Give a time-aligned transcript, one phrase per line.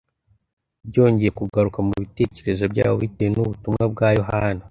[0.87, 4.59] Byongeye kugaruka mu bitekerezo byabo bitewe n’ubutumwa bwa Yohana.